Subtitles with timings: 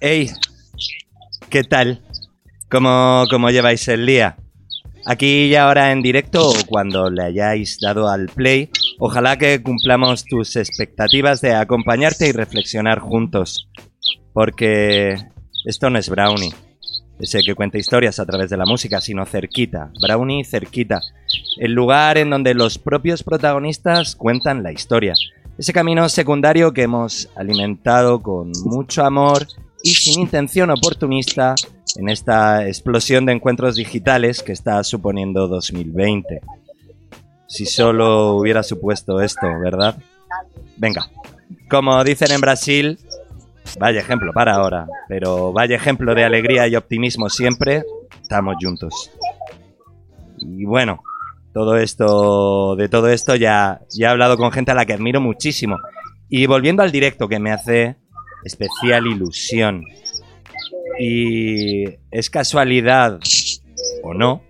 [0.00, 0.30] Hey,
[1.48, 2.02] ¿qué tal?
[2.70, 4.36] ¿Cómo, ¿Cómo lleváis el día?
[5.06, 10.26] Aquí y ahora en directo o cuando le hayáis dado al play, ojalá que cumplamos
[10.26, 13.70] tus expectativas de acompañarte y reflexionar juntos.
[14.34, 15.16] Porque
[15.64, 16.52] esto no es Brownie,
[17.18, 21.00] ese que cuenta historias a través de la música, sino cerquita, Brownie cerquita,
[21.56, 25.14] el lugar en donde los propios protagonistas cuentan la historia.
[25.56, 29.46] Ese camino secundario que hemos alimentado con mucho amor
[29.82, 31.54] y sin intención oportunista
[31.96, 36.40] en esta explosión de encuentros digitales que está suponiendo 2020.
[37.46, 39.96] Si solo hubiera supuesto esto, ¿verdad?
[40.76, 41.08] Venga,
[41.70, 42.98] como dicen en Brasil,
[43.78, 47.84] vaya ejemplo para ahora, pero vaya ejemplo de alegría y optimismo siempre,
[48.20, 49.10] estamos juntos.
[50.38, 51.02] Y bueno,
[51.52, 55.20] todo esto, de todo esto ya, ya he hablado con gente a la que admiro
[55.20, 55.78] muchísimo.
[56.28, 57.96] Y volviendo al directo que me hace
[58.46, 59.84] especial ilusión.
[60.98, 63.18] Y es casualidad
[64.02, 64.42] o no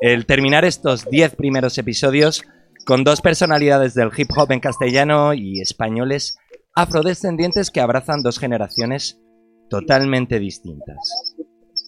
[0.00, 2.44] el terminar estos 10 primeros episodios
[2.86, 6.38] con dos personalidades del hip hop en castellano y españoles
[6.74, 9.20] afrodescendientes que abrazan dos generaciones
[9.68, 11.36] totalmente distintas.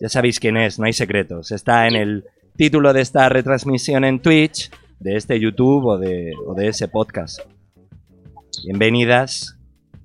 [0.00, 1.52] Ya sabéis quién es, no hay secretos.
[1.52, 2.24] Está en el
[2.56, 7.40] título de esta retransmisión en Twitch, de este YouTube o de, o de ese podcast.
[8.64, 9.56] Bienvenidas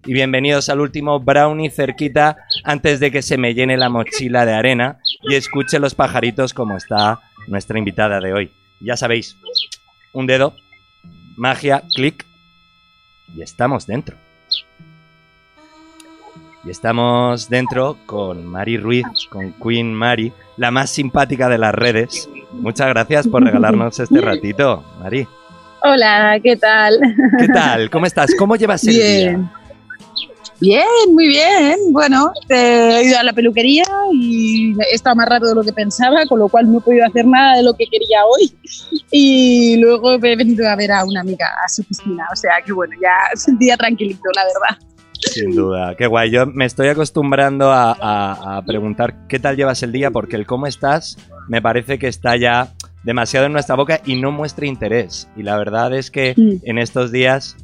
[0.08, 4.54] y bienvenidos al último brownie cerquita antes de que se me llene la mochila de
[4.54, 8.52] arena y escuche los pajaritos como está nuestra invitada de hoy.
[8.80, 9.38] Ya sabéis,
[10.14, 10.56] un dedo,
[11.36, 12.26] magia, clic
[13.36, 14.16] y estamos dentro.
[16.64, 22.30] Y estamos dentro con Mari Ruiz, con Queen Mari, la más simpática de las redes.
[22.54, 25.28] Muchas gracias por regalarnos este ratito, Mari.
[25.82, 26.98] Hola, ¿qué tal?
[27.38, 27.90] ¿Qué tal?
[27.90, 28.34] ¿Cómo estás?
[28.36, 29.42] ¿Cómo llevas el Bien.
[29.42, 29.57] día?
[30.60, 31.76] Bien, muy bien.
[31.92, 36.26] Bueno, he ido a la peluquería y he estado más rato de lo que pensaba,
[36.28, 38.52] con lo cual no he podido hacer nada de lo que quería hoy.
[39.12, 42.26] Y luego he venido a ver a una amiga a su piscina.
[42.32, 43.14] O sea que bueno, ya
[43.60, 44.84] día tranquilito, la verdad.
[45.32, 46.32] Sin duda, qué guay.
[46.32, 50.46] Yo me estoy acostumbrando a, a- a preguntar qué tal llevas el día, porque el
[50.46, 51.17] cómo estás
[51.48, 52.73] me parece que está ya
[53.04, 55.28] demasiado en nuestra boca y no muestra interés.
[55.38, 56.58] Y la verdad es que Mm.
[56.64, 57.56] en estos días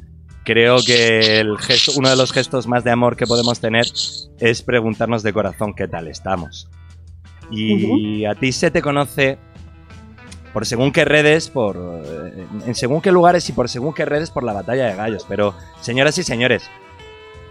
[0.44, 3.86] creo que el gesto, uno de los gestos más de amor que podemos tener
[4.38, 6.68] es preguntarnos de corazón qué tal estamos.
[7.50, 9.38] Y a ti se te conoce
[10.52, 14.30] por según qué redes, por eh, en según qué lugares y por según qué redes
[14.30, 15.26] por la batalla de gallos.
[15.28, 16.70] Pero, señoras y señores,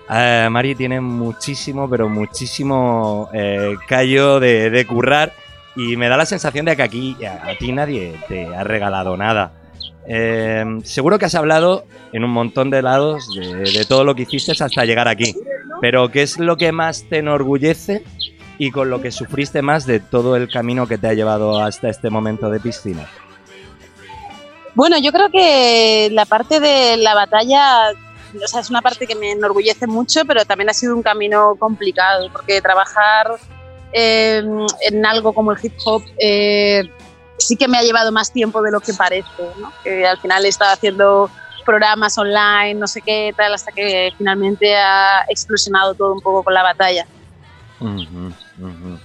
[0.10, 5.34] eh, Mari tiene muchísimo, pero muchísimo eh, callo de, de currar
[5.76, 9.18] y me da la sensación de que aquí a, a ti nadie te ha regalado
[9.18, 9.52] nada.
[10.08, 14.52] Eh, seguro que has hablado en un montón de lados de, todo lo que hiciste
[14.52, 15.36] hasta llegar aquí,
[15.82, 18.04] pero ¿qué es lo que más te enorgullece
[18.58, 21.90] y con lo que sufriste más de todo el camino que te ha llevado hasta
[21.90, 23.08] este momento de piscina?
[24.76, 27.92] Bueno, yo creo que la parte de la batalla,
[28.44, 31.56] o sea, es una parte que me enorgullece mucho, pero también ha sido un camino
[31.58, 33.36] complicado, porque trabajar
[33.94, 34.44] eh,
[34.82, 36.90] en algo como el hip hop eh,
[37.38, 39.28] sí que me ha llevado más tiempo de lo que parece,
[39.60, 39.72] ¿no?
[39.84, 41.30] Que al final he estado haciendo
[41.66, 46.54] programas online, no sé qué tal, hasta que finalmente ha explosionado todo un poco con
[46.54, 47.06] la batalla.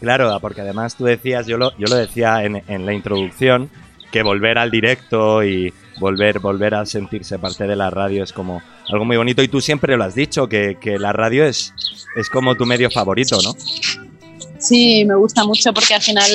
[0.00, 3.70] Claro, porque además tú decías, yo lo, yo lo decía en, en la introducción,
[4.10, 8.62] que volver al directo y volver, volver a sentirse parte de la radio es como
[8.90, 9.42] algo muy bonito.
[9.42, 11.74] Y tú siempre lo has dicho, que, que la radio es,
[12.16, 13.54] es como tu medio favorito, ¿no?
[14.58, 16.30] Sí, me gusta mucho porque al final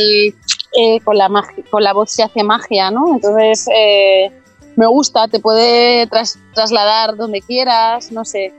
[0.75, 3.13] eh, con, la magi- con la voz se hace magia, ¿no?
[3.16, 4.31] Entonces eh,
[4.75, 8.53] me gusta, te puede tras- trasladar donde quieras, no sé.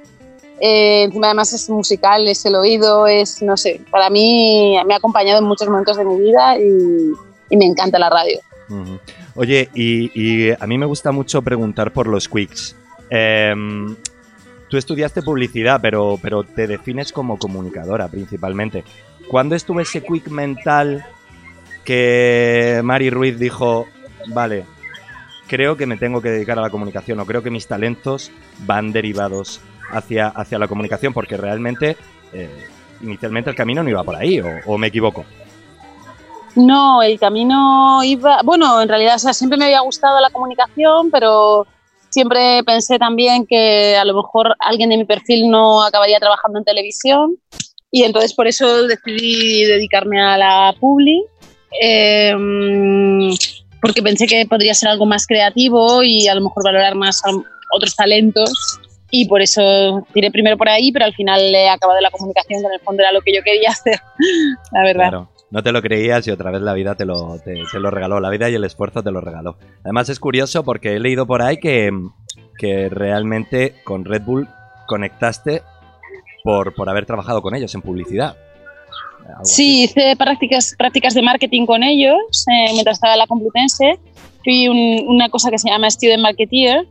[0.61, 4.99] Eh, encima además es musical, es el oído, es, no sé, para mí me ha
[4.99, 8.41] acompañado en muchos momentos de mi vida y, me encanta la radio.
[9.37, 12.75] Oye, y, y a mí me gusta mucho preguntar por los quicks.
[13.11, 13.95] Em,
[14.69, 18.85] tú estudiaste publicidad, pero, pero te defines como comunicadora principalmente.
[19.29, 21.05] ¿Cuándo estuvo ese quick mental
[21.85, 23.87] que Mari Ruiz dijo,
[24.29, 24.65] vale,
[25.47, 28.93] creo que me tengo que dedicar a la comunicación o creo que mis talentos van
[28.93, 29.61] derivados
[29.91, 31.13] hacia, hacia la comunicación?
[31.13, 31.97] Porque realmente,
[32.33, 32.51] eh,
[33.03, 35.25] inicialmente el camino no iba por ahí, o, me equivoco.
[36.57, 41.67] No, el camino iba, bueno, en realidad siempre me había gustado la comunicación, pero
[42.11, 46.65] siempre pensé también que a lo mejor alguien de mi perfil no acabaría trabajando en
[46.65, 47.37] televisión
[47.91, 51.25] y entonces por eso decidí dedicarme a la publi,
[51.81, 52.35] eh,
[53.81, 57.23] porque pensé que podría ser algo más creativo y a lo mejor valorar más
[57.73, 58.51] otros talentos
[59.11, 62.67] y por eso tiré primero por ahí, pero al final he acabado la comunicación, que
[62.67, 64.01] en el fondo era lo que yo quería hacer,
[64.73, 65.09] la verdad.
[65.11, 65.29] Claro.
[65.51, 68.31] No te lo creías y otra vez la vida te lo, te lo regaló, la
[68.31, 69.57] vida y el esfuerzo te lo regaló.
[69.85, 71.93] Además es curioso porque he leído por ahí que,
[72.59, 74.49] que realmente con Red Bull
[74.89, 75.63] conectaste
[76.43, 78.37] por, por haber trabajado con ellos en publicidad.
[79.43, 83.99] Sí, hice prácticas, prácticas de marketing con ellos eh, mientras estaba en la Complutense.
[84.43, 86.87] Fui un- una cosa que se llama Student Marketeer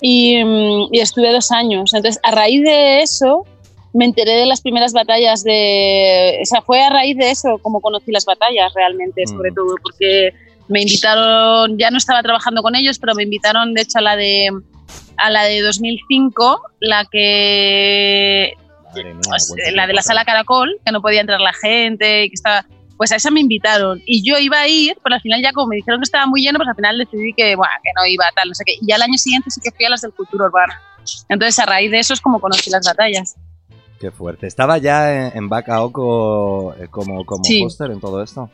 [0.00, 1.92] y, mm, y estuve dos años.
[1.94, 3.44] Entonces, a raíz de eso,
[3.92, 6.38] me enteré de las primeras batallas de...
[6.42, 9.54] O sea, fue a raíz de eso como conocí las batallas realmente, sobre Mm.
[9.54, 10.30] todo, porque
[10.68, 14.16] me invitaron, ya no estaba trabajando con ellos, pero me invitaron de hecho a la
[14.16, 14.50] de,
[15.16, 18.52] a la de 2005, la que
[19.04, 22.34] mía, pues, la de la sala Caracol, que no podía entrar la gente, y que
[22.34, 22.64] estaba,
[22.96, 24.02] pues a esa me invitaron.
[24.06, 26.42] Y yo iba a ir, pero al final ya como me dijeron que estaba muy
[26.42, 28.74] lleno, pues al final decidí que, bueno, que no iba, tal, no sé qué.
[28.80, 30.80] Y ya el año siguiente sí que fui a las del Cultura Urbana.
[31.28, 33.36] Entonces a raíz de eso es como conocí las batallas.
[34.00, 34.46] Qué fuerte.
[34.46, 37.62] ¿Estaba ya en, en Bacaoco eh, como, como Sí.
[37.62, 38.50] póster en todo esto?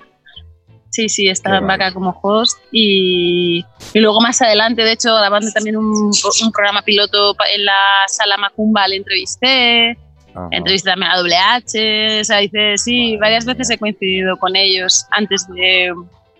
[0.90, 1.66] Sí, sí, estaba en.
[1.66, 6.82] Vaca como host y, y luego más adelante, de hecho, grabando también un, un programa
[6.82, 7.72] piloto en la
[8.08, 9.96] sala Macumba, le entrevisté,
[10.34, 10.49] Ajá.
[10.50, 13.55] entrevisté también a WH, o sea, hice, sí, Madre varias mía.
[13.55, 15.93] veces he coincidido con ellos antes de,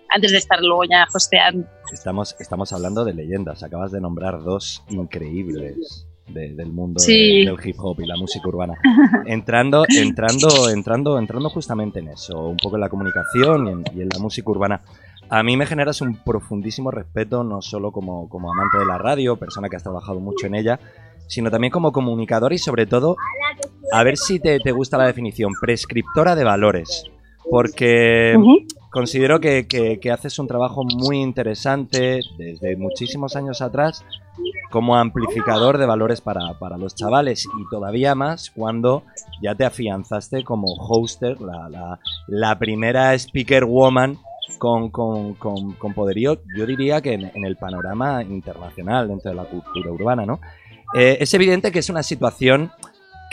[0.09, 1.67] antes de estar luego ya hosteando.
[1.91, 3.61] Estamos, estamos hablando de leyendas.
[3.63, 7.43] Acabas de nombrar dos increíbles de- del mundo Sí.
[7.45, 8.75] de- del hip hop y la música urbana.
[9.25, 14.01] Entrando, entrando, entrando, entrando justamente en eso, un poco en la comunicación y en, y
[14.01, 14.81] en la música urbana.
[15.29, 19.37] A mí me generas un profundísimo respeto, no solo como, como amante de la radio,
[19.37, 20.79] persona que has trabajado mucho en ella,
[21.27, 23.15] sino también como comunicador y sobre todo,
[23.93, 27.05] a ver si te, te gusta la definición, prescriptora de valores.
[27.49, 28.33] Porque
[28.89, 34.03] considero que, que- que haces un trabajo muy interesante desde muchísimos años atrás
[34.71, 39.03] como amplificador de valores para, para los chavales y todavía más cuando
[39.41, 44.17] ya te afianzaste como hoster, la, la- la primera speaker woman
[44.57, 49.35] con, con- con- con poderío, yo diría que en, en el panorama internacional dentro de
[49.37, 50.39] la cultura urbana, ¿no?
[50.95, 52.71] Eh, es evidente que es una situación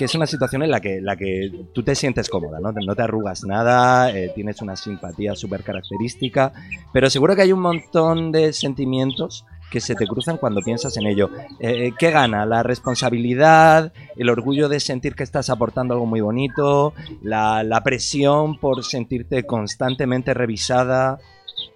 [0.00, 2.72] que es una situación en la que, la que tú te sientes cómoda, ¿no?
[2.72, 6.54] No te arrugas nada, eh, tienes una simpatía súper característica,
[6.90, 11.06] pero seguro que hay un montón de sentimientos que se te cruzan cuando piensas en
[11.06, 11.28] ello.
[11.58, 12.46] Eh, ¿Qué gana?
[12.46, 13.92] ¿La responsabilidad?
[14.16, 16.94] ¿El orgullo de sentir que estás aportando algo muy bonito?
[17.20, 21.18] ¿La, la presión por sentirte constantemente revisada?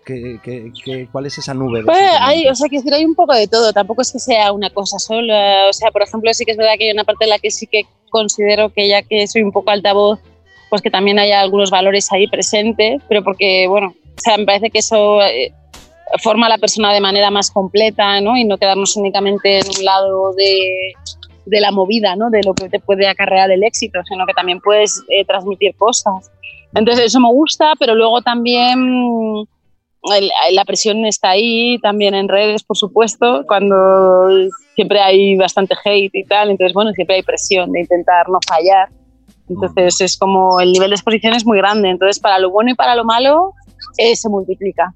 [0.04, 1.82] ¿Qué, qué- qué- cuál es esa nube?
[1.84, 4.70] Pues hay, o sea, decir, hay un poco de todo, tampoco es que sea una
[4.70, 5.66] cosa sola.
[5.68, 7.50] O sea, por ejemplo, sí que es verdad que hay una parte en la que
[7.50, 10.20] sí que considero que ya que soy un poco altavoz,
[10.70, 14.70] pues que también haya algunos valores ahí presentes, pero porque, bueno, o sea, me parece
[14.70, 15.52] que eso eh,
[16.22, 18.36] forma a la persona de manera más completa, ¿no?
[18.36, 20.92] Y no quedarnos únicamente en un lado de,
[21.46, 22.30] de la movida, ¿no?
[22.30, 26.30] De lo que te puede acarrear el éxito, sino que también puedes eh, transmitir cosas.
[26.74, 29.46] Entonces, eso me gusta, pero luego también
[30.52, 34.28] la presión está ahí, también en redes, por supuesto, cuando
[34.74, 38.88] siempre hay bastante hate y tal, entonces, bueno, siempre hay presión de intentar no fallar.
[39.48, 42.74] Entonces, es como el nivel de exposición es muy grande, entonces, para lo bueno y
[42.74, 43.52] para lo malo,
[43.98, 44.94] eh, se multiplica.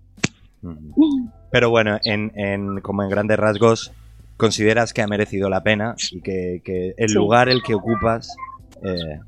[1.50, 3.92] Pero bueno, en, en- como en grandes rasgos,
[4.36, 7.14] consideras que ha merecido la pena y que, que el Sí.
[7.14, 8.34] lugar el que ocupas.
[8.84, 9.20] eh,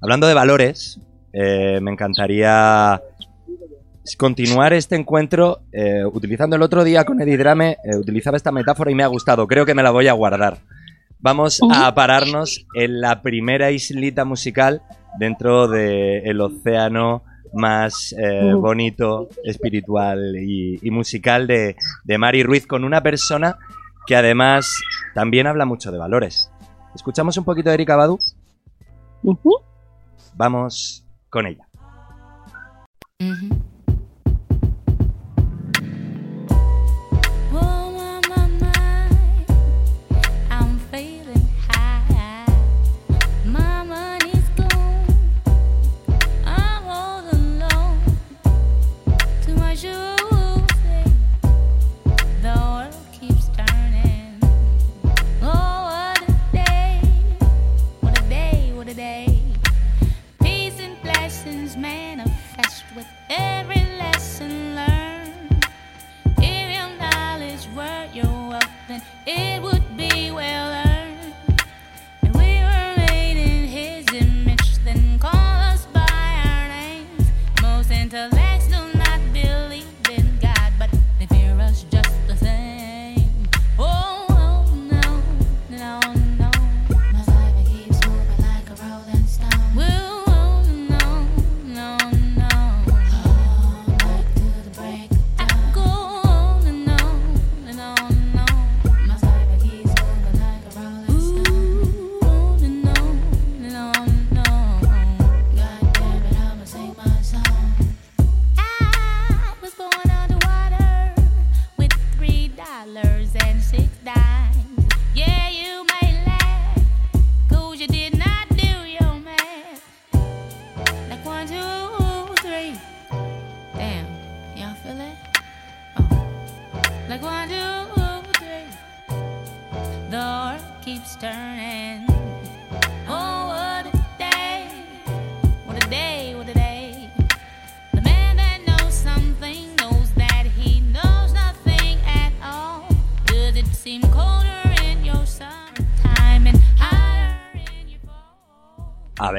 [0.00, 0.98] hablando de valores,
[1.32, 3.00] eh, me encantaría
[4.18, 8.90] continuar este encuentro eh, utilizando el otro día con Eddie Drame, eh, utilizaba esta metáfora
[8.90, 9.46] y me ha gustado.
[9.46, 10.58] Creo que me la voy a guardar.
[11.18, 14.82] Vamos a pararnos en la primera islita musical
[15.18, 17.22] dentro del océano
[17.54, 23.56] más eh, bonito, espiritual y, y musical de, de Mari Ruiz con una persona
[24.06, 24.82] que además
[25.14, 26.50] también habla mucho de valores.
[26.94, 28.18] ¿Escuchamos un poquito de Erika Badu?
[30.34, 31.66] Vamos con ella.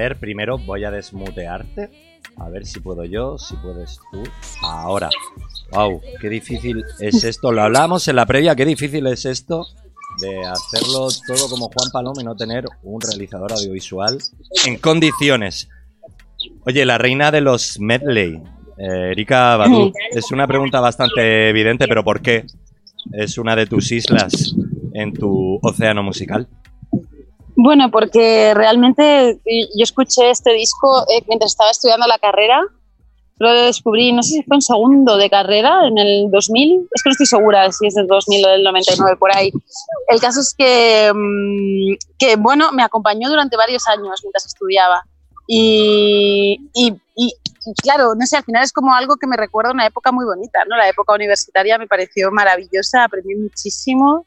[0.08, 1.90] Ver, primero voy a desmutearte.
[2.38, 4.24] A ver si puedo yo, si puedes tú.
[4.62, 5.10] Ahora.
[5.72, 7.52] Wow, qué difícil es esto.
[7.52, 9.66] Lo hablábamos en la previa, qué difícil es esto
[10.20, 14.18] de hacerlo todo como Juan Paloma y no tener un realizador audiovisual
[14.66, 15.70] en condiciones.
[16.66, 18.42] Oye, la reina de los medley,
[18.78, 22.46] eh, Erika Badu, es una pregunta bastante evidente, pero ¿por qué
[23.14, 24.56] es una de tus islas
[24.94, 26.48] en tu océano musical?
[27.56, 32.62] Bueno, porque realmente eh, yo escuché este disco eh, mientras estaba estudiando la carrera.
[33.38, 36.88] Lo descubrí, no sé si fue en segundo de carrera, en el 2000.
[36.94, 39.52] Es que no estoy segura si es del 2000 o del 99, por ahí.
[40.08, 45.04] El caso es que, mm, que bueno, me acompañó durante varios años mientras estudiaba.
[45.48, 47.34] Y, y, y-
[47.84, 50.60] claro, no sé, al final es como algo que me recuerda una época muy bonita,
[50.70, 50.78] ¿no?
[50.78, 54.26] La época universitaria me pareció maravillosa, aprendí muchísimo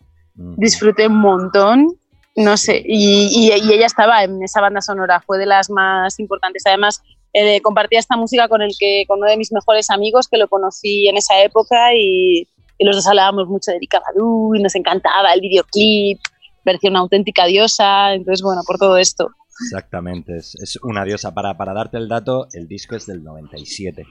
[0.57, 1.99] disfruté un montón,
[2.39, 6.19] no sé, y, y- y ella estaba en esa banda sonora, fue de las más
[6.21, 6.63] importantes.
[6.67, 7.03] Además,
[7.33, 10.49] eh, compartía esta música con, el que, con uno de mis mejores amigos que lo
[10.49, 14.75] conocí en esa época y, y los dos hablábamos mucho de Erika Badu y nos
[14.75, 16.19] encantaba el videoclip,
[16.65, 19.29] parecía una auténtica diosa, entonces bueno, por todo esto.
[19.65, 21.35] Exactamente, es, es una diosa.
[21.35, 24.05] Para, para darte el dato, el disco es del 97.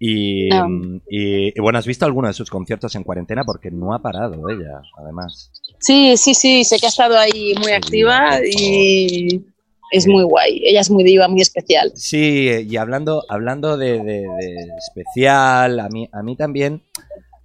[0.00, 0.68] Y, Ah.
[0.68, 3.44] mm, y, y bueno, ¿has visto alguno de sus conciertos en cuarentena?
[3.44, 5.50] Porque no ha parado ella, además.
[5.80, 9.44] Sí, sí, sí, sé que ha estado ahí muy activa y
[9.92, 10.60] es muy guay.
[10.64, 11.92] Ella es muy diva, muy especial.
[11.94, 16.82] Sí, y hablando, hablando de, de- de especial, a mí, a mí también,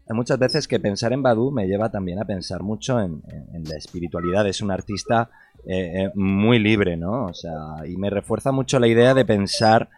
[0.09, 3.55] hay muchas veces que pensar en Badu me lleva también a pensar mucho en, en-
[3.55, 4.47] en la espiritualidad.
[4.47, 5.29] Es un artista
[5.65, 7.25] eh, eh, muy libre, ¿no?
[7.27, 9.89] O sea, y me refuerza mucho la idea de pensar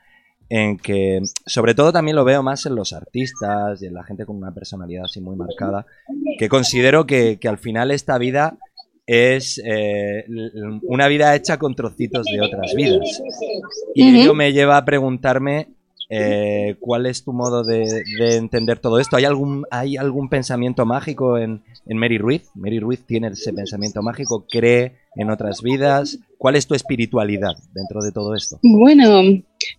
[0.50, 4.26] en que, sobre todo también lo veo más en los artistas y en la gente
[4.26, 5.86] con una personalidad así muy marcada,
[6.38, 8.58] que considero que, que al final esta vida
[9.08, 10.26] es eh,
[10.84, 13.22] una vida hecha con trocitos de otras vidas.
[13.94, 14.22] Y Ujú.
[14.22, 15.75] ello me lleva a preguntarme
[16.10, 19.18] eh, cuál es tu modo de, de entender todo esto.
[19.18, 22.44] ¿Hay algún, ¿Hay algún pensamiento mágico en, Mary Ruiz?
[22.54, 26.20] Mary Ruiz tiene ese pensamiento mágico, cree en otras vidas.
[26.38, 28.60] ¿Cuál es tu espiritualidad dentro de todo esto?
[28.62, 29.24] Bueno,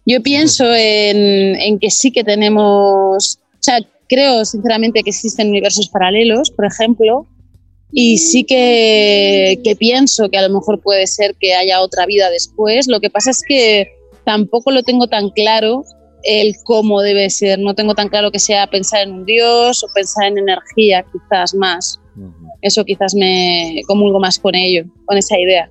[0.05, 3.79] yo pienso en, que sí que tenemos, o sea,
[4.09, 7.27] creo sinceramente que existen universos paralelos, por ejemplo,
[7.93, 12.89] y sí que pienso que a lo mejor puede ser que haya otra vida después.
[12.89, 13.93] Lo que pasa es que
[14.25, 15.85] tampoco lo tengo tan claro
[16.23, 17.59] el cómo debe ser.
[17.59, 21.55] No tengo tan claro que sea pensar en un dios o pensar en energía, quizás
[21.55, 22.01] más.
[22.63, 25.71] Eso quizás me comulgo más con ello, con esa idea.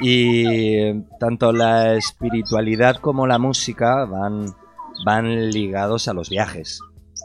[0.00, 4.54] Y tanto la espiritualidad como la música van,
[5.04, 6.80] van ligados a los viajes.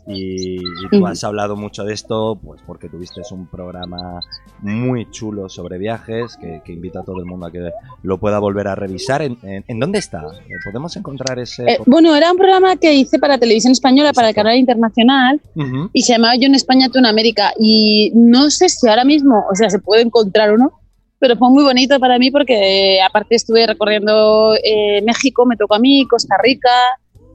[0.06, 4.20] Y, y tú has hablado mucho de esto, pues porque tuviste un programa
[4.60, 7.70] muy chulo sobre viajes que, que invita a todo el mundo a que
[8.02, 9.22] lo pueda volver a revisar.
[9.22, 10.26] ¿En, en- en dónde está?
[10.66, 11.64] ¿Podemos encontrar ese...?
[11.64, 15.90] Eh, bueno, era un programa que hice para Televisión Española, para el canal internacional, Ujú.
[15.94, 17.54] y se llamaba Yo en España, tú en América.
[17.58, 20.74] Y no sé si ahora mismo, o sea, se puede encontrar o no,
[21.20, 25.76] pero fue muy bonito para mí porque eh, aparte estuve recorriendo eh, México, me tocó
[25.76, 26.70] a mí, Costa Rica,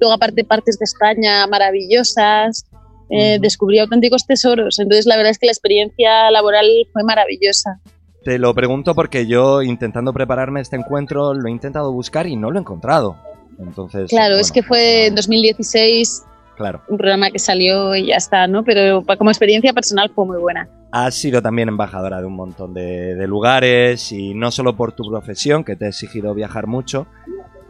[0.01, 2.67] luego aparte partes de España maravillosas,
[3.11, 4.79] eh, descubrí auténticos tesoros.
[4.79, 7.81] Entonces la verdad es que la experiencia laboral fue maravillosa.
[8.25, 12.51] Te lo pregunto porque yo, intentando prepararme este encuentro, lo he intentado buscar y no
[12.51, 13.17] lo he encontrado.
[13.59, 16.25] Entonces, Claro, es que fue en no- 2016
[16.57, 16.83] Claro.
[16.89, 18.65] un programa que salió y ya está, ¿no?
[18.65, 20.69] Pero como experiencia personal fue muy buena.
[20.91, 25.09] Has sido también embajadora de un montón de, de lugares y no solo por tu
[25.09, 27.07] profesión, que te ha exigido viajar mucho,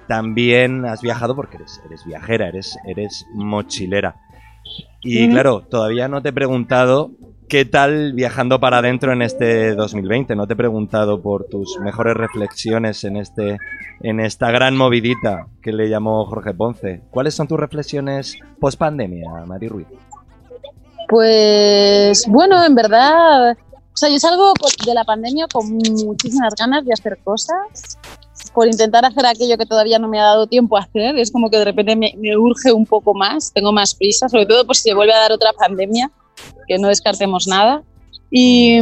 [0.09, 4.17] también has viajado porque eres, eres viajera, eres, eres mochilera.
[5.03, 7.13] Y claro, todavía no te he preguntado
[7.49, 10.35] qué tal viajando para adentro en este 2020.
[10.37, 13.59] No te he preguntado por tus mejores reflexiones en, este,
[14.03, 17.01] en esta gran movidita que le llamó Jorge Ponce.
[17.11, 19.87] ¿Cuáles son tus reflexiones post pandemia, Mari Ruiz?
[21.09, 26.85] Pues bueno, en verdad, o sea, yo salgo co- de la pandemia con muchísimas ganas
[26.85, 27.99] de hacer cosas,
[28.59, 31.17] por intentar hacer aquello que todavía no me ha dado tiempo a hacer.
[31.17, 34.47] Es como que de repente me, me urge un poco más, tengo más prisa, sobre
[34.47, 36.11] todo por si se vuelve a dar otra pandemia,
[36.67, 37.85] que no descartemos nada.
[38.33, 38.81] Y,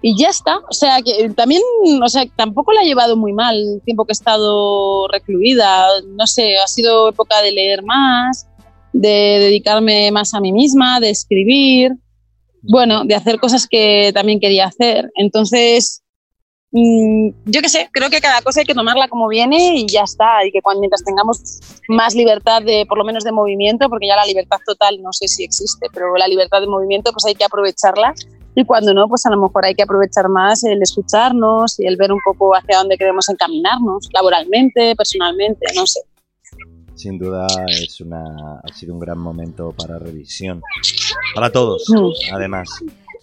[0.00, 0.56] y ya está.
[0.70, 1.60] O sea, que también,
[2.02, 5.86] o sea, tampoco la he llevado muy mal el tiempo que he estado recluida.
[6.16, 8.46] No sé, ha sido época de leer más,
[8.94, 11.92] de dedicarme más a mí misma, de escribir.
[12.62, 15.10] bueno, de hacer cosas que también quería hacer.
[15.14, 16.03] Entonces,
[16.74, 20.44] yo qué sé, creo que cada cosa hay que tomarla como viene y ya está.
[20.44, 24.16] Y que cuando, mientras tengamos más libertad de, por lo menos de movimiento, porque ya
[24.16, 27.44] la libertad total no sé si existe, pero la libertad de movimiento, pues hay que
[27.44, 28.12] aprovecharla.
[28.56, 31.96] Y cuando no, pues a lo mejor hay que aprovechar más el escucharnos y el
[31.96, 36.00] ver un poco hacia dónde queremos encaminarnos, laboralmente, personalmente, no sé.
[36.96, 40.60] Sin duda es una, ha sido un gran momento para revisión.
[41.34, 42.34] Para todos, Mm.
[42.34, 42.68] además.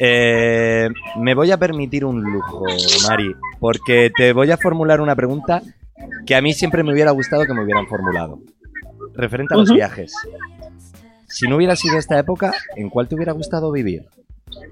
[0.04, 2.64] Eh, me voy a permitir un lujo,
[3.08, 5.62] Mari, porque te voy a formular una pregunta
[6.26, 8.40] que a mí siempre me hubiera gustado que me hubieran formulado.
[9.14, 10.12] Referente a los viajes.
[11.28, 14.06] Si no hubiera sido esta época, ¿en cuál te hubiera gustado vivir?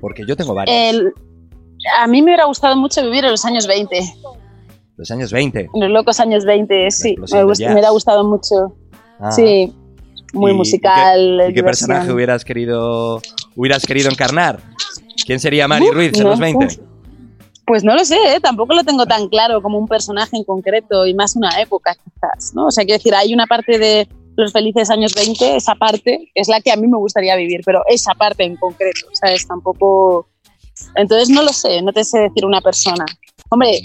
[0.02, 0.76] Porque yo tengo varios.
[0.76, 1.14] El-
[2.00, 4.02] a mí me hubiera gustado mucho vivir en los años 20,
[4.98, 5.70] Los años 20.
[5.74, 8.76] en los locos años 20, sí, me, gust- me hubiera gustado mucho.
[9.20, 9.32] Ah.
[9.32, 9.74] Sí,
[10.34, 11.20] muy ¿Y- musical.
[11.22, 11.88] ¿Y qué, y qué diversión.
[11.90, 13.22] personaje hubieras querido,
[13.60, 14.62] hubieras querido encarnar?
[15.26, 16.66] ¿Quién sería Mari Ruiz en no, los 20?
[16.66, 16.78] uf.
[17.66, 18.40] Pues no lo sé, ¿eh?
[18.40, 22.54] tampoco lo tengo tan claro como un personaje en concreto y más una época quizás,
[22.56, 22.68] ¿no?
[22.68, 26.48] O sea, quiero decir, hay una parte de los felices años 20, esa parte es
[26.48, 29.46] la que a mí me gustaría vivir, pero esa parte en concreto, ¿sabes?
[29.46, 30.28] Tampoco...
[30.96, 33.06] Entonces no lo sé, no te sé decir una persona.
[33.50, 33.82] Hombre,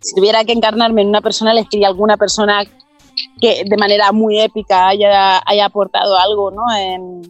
[0.00, 2.62] si tuviera que encarnarme en una persona, elegiría alguna persona
[3.40, 6.62] que de manera muy épica haya, haya aportado algo, ¿no?
[6.76, 7.22] En,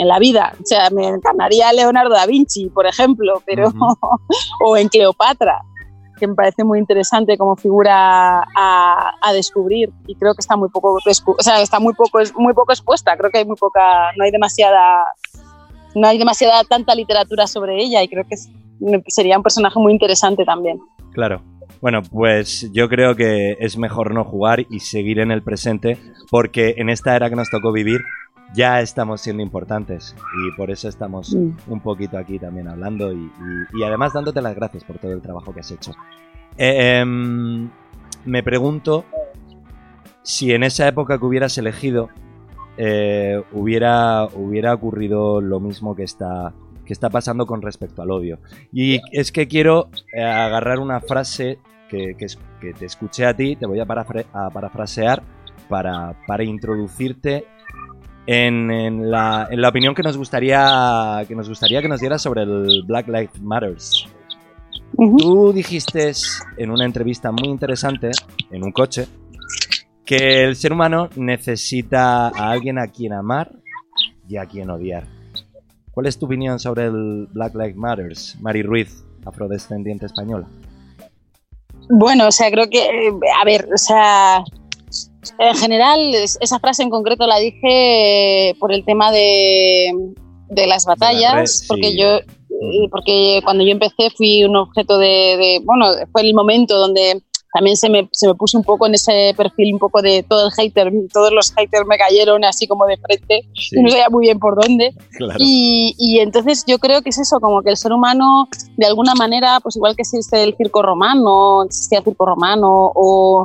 [0.00, 0.54] en la vida.
[0.58, 3.68] O sea, me encarnaría a Leonardo da Vinci, por ejemplo, pero
[4.64, 5.60] o en Cleopatra,
[6.18, 10.70] que me parece muy interesante como figura a, a descubrir y creo que está muy
[10.70, 13.14] poco, o sea, está muy poco, muy poco expuesta.
[13.18, 15.04] Creo que hay muy poca, no hay demasiada,
[15.94, 18.36] no hay demasiada tanta literatura sobre ella y creo que
[19.08, 20.80] sería un personaje muy interesante también.
[21.12, 21.42] Claro.
[21.82, 25.98] Bueno, pues yo creo que es mejor no jugar y seguir en el presente
[26.30, 28.00] porque en esta era que nos tocó vivir
[28.54, 30.14] ya estamos siendo importantes
[30.48, 31.32] y por eso estamos
[31.66, 35.20] un poquito aquí también hablando y, y- y además dándote las gracias por todo el
[35.22, 35.92] trabajo que has hecho.
[36.56, 37.70] Eh, em,
[38.24, 39.04] me pregunto
[40.22, 42.08] si en esa época que hubieras elegido
[42.76, 46.52] eh, hubiera, hubiera ocurrido lo mismo que está,
[46.84, 48.38] que está pasando con respecto al odio.
[48.72, 51.58] Y es que quiero eh, agarrar una frase
[51.88, 55.22] que, que te escuché a ti, te voy a, parafra- a parafrasear
[55.68, 57.44] para, para introducirte
[58.26, 62.22] en, en la, en la opinión que nos gustaría que nos gustaría que nos dieras
[62.22, 64.06] sobre el Black Lives Matters.
[65.18, 66.12] Tú dijiste
[66.56, 68.10] en una entrevista muy interesante,
[68.50, 69.06] en un coche,
[70.04, 73.52] que el ser humano necesita a alguien a quien amar
[74.28, 75.04] y a quien odiar.
[75.92, 80.46] ¿Cuál es tu opinión sobre el Black Lives Matters, Mari Ruiz, afrodescendiente española?
[81.88, 84.44] Bueno, o sea, creo que, eh, a ver, o sea,
[85.38, 89.92] en general, es- esa frase en concreto la dije por el tema de,
[90.48, 91.66] de las batallas, red, sí.
[91.68, 96.34] porque yo, eh, porque cuando yo empecé fui un objeto de, de- bueno, fue el
[96.34, 100.00] momento donde también se me, se me puso un poco en ese perfil un poco
[100.02, 103.82] de todo el hater, todos los haters me cayeron así como de frente Sí, y
[103.82, 104.94] no sabía muy bien por dónde.
[105.16, 105.34] claro.
[105.40, 109.14] Y, y entonces yo creo que es eso, como que el ser humano, de alguna
[109.16, 113.44] manera, pues igual que existe el circo romano, existía el circo romano, o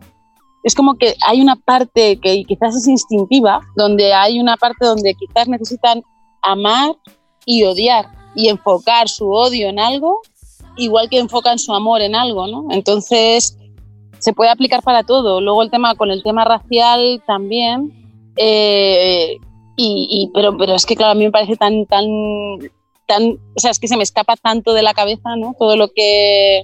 [0.66, 5.14] es como que hay una parte que quizás es instintiva, donde hay una parte donde
[5.14, 6.04] quizás necesitan
[6.42, 6.96] amar
[7.46, 10.22] y odiar y enfocar su odio en algo,
[10.76, 12.66] igual que enfocan su amor en algo, ¿no?
[12.72, 13.60] Entonces
[14.18, 15.40] se puede aplicar para todo.
[15.40, 17.94] Luego el tema con el tema racial también.
[18.36, 19.38] eh,
[19.78, 22.06] y, pero, pero es que, claro, a mí me parece tan, tan,
[23.06, 25.54] tan, o sea, es que se me escapa tanto de la cabeza, ¿no?
[25.60, 26.64] Todo lo que,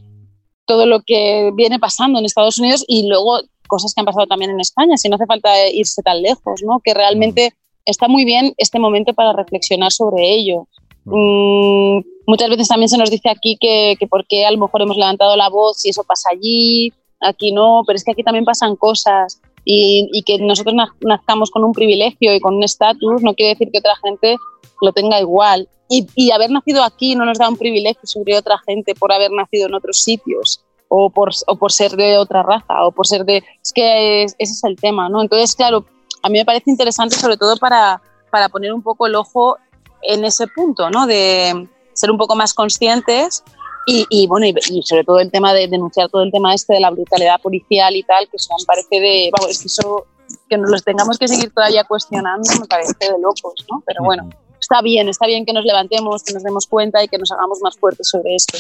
[0.66, 3.42] todo lo que viene pasando en Estados Unidos y luego
[3.74, 6.82] cosas que han pasado también en España, si no hace falta irse tan lejos, ¿no?
[6.84, 7.54] Que realmente
[7.86, 10.68] está muy bien este momento para reflexionar sobre ello.
[11.06, 14.82] Mm, muchas veces también se nos dice aquí que, que por qué a lo mejor
[14.82, 18.46] hemos levantado la voz y eso pasa allí, aquí no, pero es que aquí también
[18.46, 23.22] pasan cosas y, y que nosotros naz- nazcamos con un privilegio y con un estatus
[23.24, 24.36] no quiere decir que otra gente
[24.82, 25.68] lo tenga igual.
[25.94, 29.32] Y, y haber nacido aquí no nos da un privilegio sobre otra gente por haber
[29.32, 33.24] nacido en otros sitios o por, o por ser de otra raza o por ser
[33.24, 33.38] de...
[33.64, 35.22] Es que es- ese es el tema, ¿no?
[35.22, 35.86] Entonces, claro,
[36.22, 39.56] a mí me parece interesante sobre todo para, para poner un poco el ojo
[40.02, 41.08] en ese punto, ¿no?
[41.08, 43.42] De ser un poco más conscientes
[43.88, 46.74] y, y, bueno, y, y sobre todo el tema de denunciar todo el tema este
[46.74, 50.06] de la brutalidad policial y tal, que eso me parece de, vamos, es que eso,
[50.50, 53.82] que nos los tengamos que seguir todavía cuestionando me parece de locos, ¿no?
[53.86, 54.30] Pero bueno,
[54.62, 57.60] está bien, está bien que nos levantemos, que nos demos cuenta y que nos hagamos
[57.62, 58.58] más fuertes sobre esto.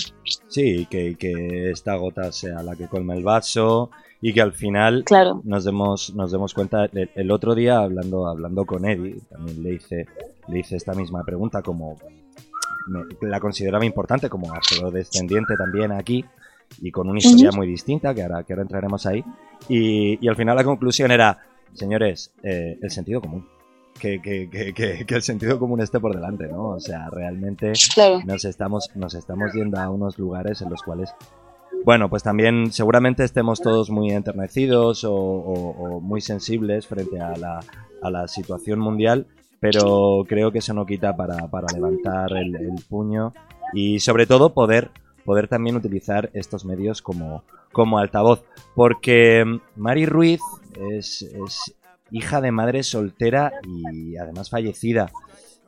[0.49, 5.03] Sí, que, que esta gota sea la que colme el vaso y que al final
[5.05, 5.41] Claro.
[5.45, 6.85] nos demos, nos demos cuenta.
[6.85, 10.05] El, el otro día, hablando, hablando con Eddie, también le hice,
[10.49, 11.97] le hice esta misma pregunta, como
[12.87, 16.25] me- la consideraba importante como afrodescendiente también aquí
[16.81, 19.23] y con una historia muy distinta, que ahora, que ahora entraremos ahí.
[19.69, 21.39] Y, y al final la conclusión era,
[21.73, 23.45] señores, eh, el sentido común.
[24.01, 24.73] Que, que- que-
[25.05, 26.69] que- el sentido común esté por delante, ¿no?
[26.69, 28.19] O sea, realmente Claro.
[28.25, 31.13] nos estamos, nos estamos yendo a unos lugares en los cuales,
[31.85, 37.35] bueno, pues también seguramente estemos todos muy enternecidos o, o- o muy sensibles frente a
[37.37, 37.59] la,
[38.01, 39.27] a la situación mundial,
[39.59, 43.33] pero creo que eso no quita para, para levantar el, el puño
[43.73, 44.89] y sobre todo poder,
[45.25, 48.41] poder también utilizar estos medios como, como altavoz,
[48.73, 50.41] porque Mari Ruiz
[50.89, 51.75] es, es
[52.11, 55.11] hija de madre soltera y además fallecida.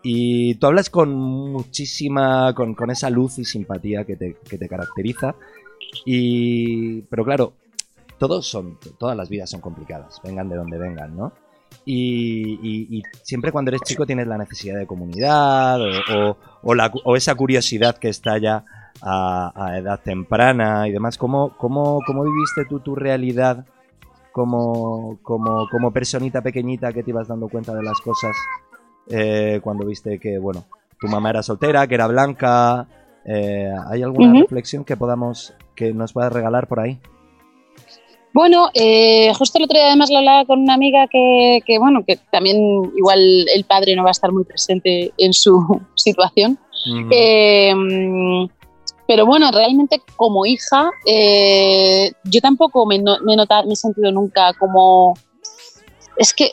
[0.01, 5.35] Y tú hablas con muchísima, con, esa luz y simpatía que te, que te caracteriza.
[6.05, 7.53] Y, pero claro,
[8.17, 11.33] todos son, todas las vidas son complicadas, vengan de donde vengan, ¿no?
[11.85, 15.79] Y, y- siempre cuando eres chico tienes la necesidad de comunidad
[16.63, 18.63] o esa curiosidad que está ya
[19.01, 21.17] a, a edad temprana y demás.
[21.17, 23.65] ¿Cómo, cómo, cómo viviste tú tu realidad
[24.33, 28.35] como, como, como personita pequeñita que te ibas dando cuenta de las cosas
[29.07, 30.65] eh, cuando viste que, bueno,
[30.99, 32.87] tu mamá era soltera, que era blanca?
[33.25, 36.99] Eh, ¿Hay alguna reflexión que podamos, que nos puedas regalar por ahí?
[38.33, 42.03] Bueno, eh, justo el otro día además lo hablaba con una amiga que, que, bueno,
[42.03, 42.57] que también
[42.97, 46.57] igual el padre no va a estar muy presente en su situación.
[49.07, 53.75] Pero bueno, realmente como hija, eh, yo tampoco me, no- me he notado, me he
[53.75, 55.13] sentido nunca como...
[56.17, 56.51] Es que,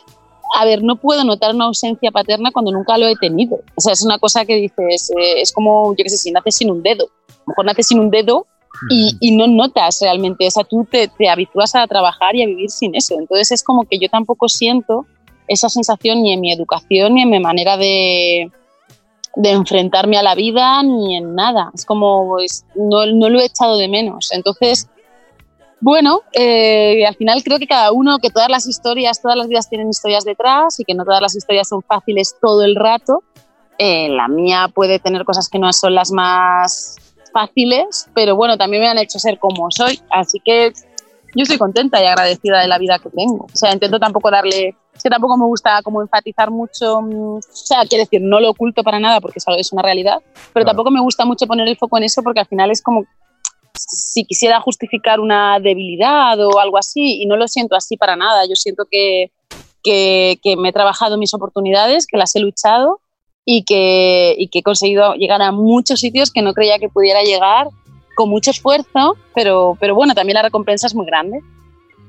[0.59, 3.59] a ver, no puedo notar una ausencia paterna cuando nunca lo he tenido.
[3.75, 6.55] O sea, es una cosa que dices, eh, es como, yo qué sé, si naces
[6.55, 7.05] sin un dedo.
[7.29, 8.47] A lo mejor naces sin un dedo
[8.89, 12.47] y, y no notas realmente, o sea, tú te, te habitúas a trabajar y a
[12.47, 13.15] vivir sin eso.
[13.19, 15.05] Entonces es como que yo tampoco siento
[15.47, 18.49] esa sensación ni en mi educación ni en mi manera de,
[19.35, 21.71] de enfrentarme a la vida ni en nada.
[21.73, 24.31] Es como, pues, no, no lo he echado de menos.
[24.31, 24.89] Entonces,
[25.79, 29.67] bueno, eh, al final creo que cada uno, que todas las historias, todas las vidas
[29.67, 33.23] tienen historias detrás y que no todas las historias son fáciles todo el rato.
[33.79, 36.97] Eh, la mía puede tener cosas que no son las más
[37.33, 39.99] fáciles, pero bueno, también me han hecho ser como soy.
[40.11, 40.71] Así que
[41.35, 43.45] yo estoy contenta y agradecida de la vida que tengo.
[43.45, 47.41] O sea, intento tampoco darle, es que tampoco me gusta como enfatizar mucho, mm, o
[47.41, 50.17] sea, quiero decir, no lo oculto para nada porque es una realidad,
[50.53, 50.65] pero Claro.
[50.67, 53.05] tampoco me gusta mucho poner el foco en eso porque al final es como
[53.73, 58.45] si quisiera justificar una debilidad o algo así y no lo siento así para nada.
[58.47, 59.31] Yo siento que,
[59.81, 62.99] que, que me he trabajado mis oportunidades, que las he luchado
[63.43, 67.23] y que, y que he conseguido llegar a muchos sitios que no creía que pudiera
[67.23, 67.67] llegar
[68.15, 71.39] con mucho esfuerzo, pero, pero bueno, también la recompensa es muy grande.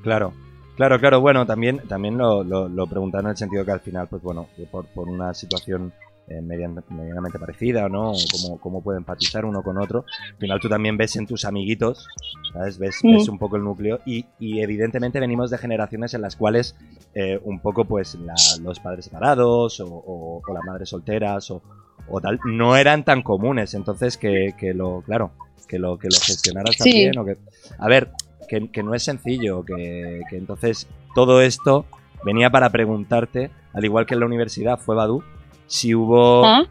[0.03, 0.33] Claro,
[0.75, 1.21] claro, claro.
[1.21, 4.47] Bueno, también, también lo, lo, lo preguntaron en el sentido que al final, pues bueno,
[4.55, 5.93] que por, por una situación
[6.27, 8.13] eh, median- medianamente parecida, ¿no?
[8.31, 10.05] Cómo, cómo puede empatizar uno con otro.
[10.31, 12.07] Al final tú también ves en tus amiguitos,
[12.53, 12.77] ¿sabes?
[12.77, 16.75] Ves, ves un poco el núcleo y, y evidentemente venimos de generaciones en las cuales
[17.13, 21.61] eh, un poco pues la- los padres separados o, o- o las madres solteras o,
[22.07, 23.73] o tal no eran tan comunes.
[23.73, 25.31] Entonces que, que lo, claro,
[25.67, 26.83] que lo, que lo gestionaras Sí.
[26.83, 27.17] también.
[27.17, 27.37] O que,
[27.77, 28.11] a ver,
[28.53, 31.85] que, que no es sencillo, que, que entonces todo esto
[32.23, 35.23] venía para preguntarte, al igual que en la universidad fue Badu,
[35.65, 36.67] si hubo, ¿Ah?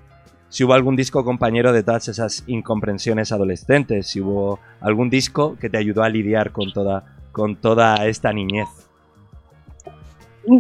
[0.49, 5.69] si hubo algún disco compañero de todas esas incomprensiones adolescentes, si hubo algún disco que
[5.69, 8.69] te ayudó a lidiar con toda, con toda esta niñez.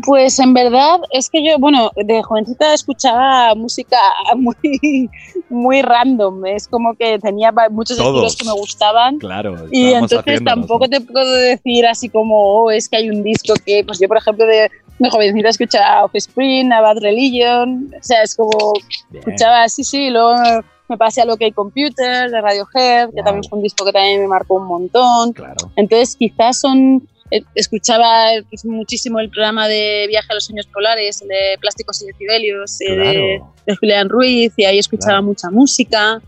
[0.05, 3.99] Pues en verdad es que yo, bueno, de jovencita escuchaba música
[4.37, 5.11] muy,
[5.51, 6.47] muy random.
[6.47, 8.25] Es como que tenía muchos Todos.
[8.25, 9.19] estilos que me gustaban.
[9.19, 9.67] Claro.
[9.71, 10.91] Y entonces tampoco ¿no?
[10.91, 14.19] te puedo decir así como, oh, es que hay un disco que, pues yo por
[14.19, 18.51] ejemplo de, de jovencita escuchaba Offspring, a Bad Religion, o sea, es como,
[19.11, 19.19] Bien.
[19.27, 20.35] escuchaba así, sí, luego
[20.89, 23.25] me pasé a lo que hay Computer de Radiohead, que Wow.
[23.25, 25.33] también fue un disco que también me marcó un montón.
[25.33, 25.71] Claro.
[25.77, 27.09] Entonces quizás son,
[27.55, 32.07] escuchaba pues, muchísimo el programa de Viaje a los Sueños Polares, el de Plásticos y
[32.07, 33.55] Decibelios, eh, de, Claro.
[33.67, 35.23] de Julián Ruiz, y ahí escuchaba Claro.
[35.25, 36.21] mucha música.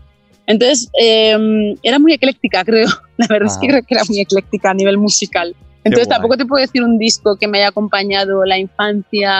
[0.47, 2.87] Entonces, eh, era muy ecléctica, creo.
[3.17, 3.73] La verdad es que Ajá.
[3.77, 5.55] creo que era muy ecléctica a nivel musical.
[5.83, 9.31] Entonces, tampoco te puedo decir un disco que me haya acompañado la infancia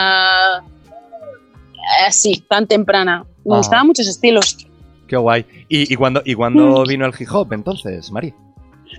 [2.06, 3.24] así, tan temprana.
[3.44, 3.58] Me Ajá.
[3.58, 4.56] gustaban muchos estilos.
[5.06, 5.44] Qué guay.
[5.68, 6.88] ¿Y, y cuándo, y cuándo Mm.
[6.88, 8.34] vino el hip hop entonces, Mari?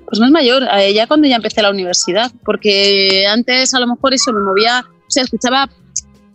[0.06, 4.14] Pues más mayor, eh, ya cuando ya empecé la universidad, porque antes a lo mejor
[4.14, 5.70] eso me movía, o sea, escuchaba,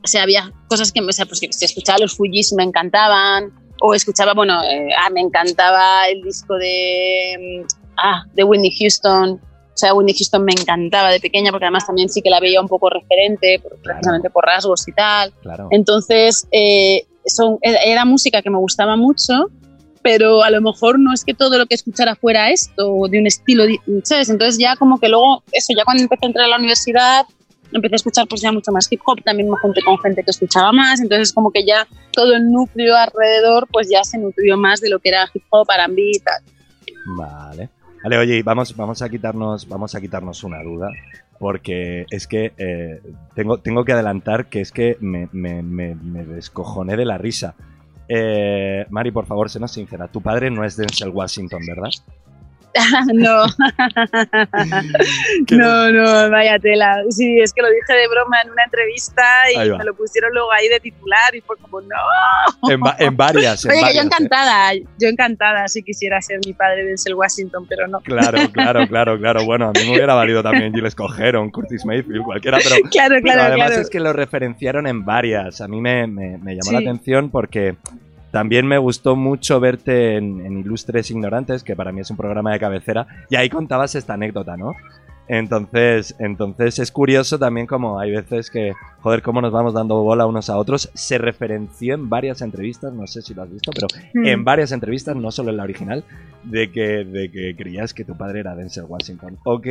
[0.03, 3.53] o sea, había cosas que, o sea, pues que si escuchaba los Fujis me encantaban,
[3.81, 9.41] o escuchaba, bueno, eh, ah, me encantaba el disco de, mm, ah, de Whitney Houston,
[9.41, 12.61] o sea, Whitney Houston me encantaba de pequeña, porque además también sí que la veía
[12.61, 15.33] un poco referente, por- precisamente por rasgos y tal.
[15.43, 15.69] Claro.
[15.71, 19.51] Entonces, eh, son, era música que me gustaba mucho
[20.03, 23.27] pero a lo mejor no es que todo lo que escuchara fuera esto, de un
[23.27, 23.65] estilo,
[24.03, 24.29] ¿sabes?
[24.29, 27.25] Entonces ya como que luego, eso, ya cuando empecé a entrar a la universidad,
[27.73, 30.31] empecé a escuchar pues ya mucho más hip hop, también me junté con gente que
[30.31, 34.81] escuchaba más, entonces como que ya todo el núcleo alrededor pues ya se nutrió más
[34.81, 36.43] de lo que era hip hop, R&B y tal.
[37.07, 37.71] Vale.
[38.03, 40.91] Vale, oye, vamos, vamos a quitarnos, vamos a quitarnos una duda.
[41.39, 43.01] Porque es que eh,
[43.35, 47.55] tengo, tengo que adelantar que es que me, me, me, me descojoné de la risa.
[48.15, 50.07] Eh, Mari, por favor, sénos sincera.
[50.07, 51.89] Tu padre no es Denzel Washington, ¿verdad?
[53.13, 53.47] no,
[55.51, 57.03] no, no, vaya tela.
[57.11, 60.53] Sí, es que lo dije de broma en una entrevista y me lo pusieron luego
[60.53, 62.71] ahí de titular y fue como, no.
[62.71, 63.65] En, va- en varias.
[63.65, 64.05] en Oye, que yo ¿eh?
[64.05, 68.01] encantada, yo encantada si quisiera ser mi padre Denzel Washington, pero no.
[68.01, 69.45] Claro, claro, claro, claro.
[69.45, 73.23] Bueno, a mí me hubiera valido también Gilles Cogeron, Curtis Mayfield, cualquiera, pero Claro, Pero
[73.23, 73.83] claro, además claro.
[73.83, 75.61] es que lo referenciaron en varias.
[75.61, 77.77] A mí me, me- me llamó la atención porque
[78.33, 82.59] también me gustó mucho verte en, Ilustres Ignorantes, que para mí es un programa de
[82.59, 84.75] cabecera, y ahí contabas esta anécdota, ¿no?
[85.29, 90.27] Entonces, entonces es curioso también como hay veces que, joder, cómo nos vamos dando bola
[90.27, 90.91] unos a otros.
[90.95, 94.27] Se referenció en varias entrevistas, no sé si lo has visto, pero Mm.
[94.27, 96.05] en varias entrevistas, no solo en la original,
[96.43, 99.39] de que, de que creías que tu padre era Denzel Washington.
[99.45, 99.67] Ok,